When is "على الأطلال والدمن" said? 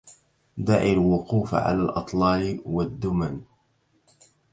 1.55-3.41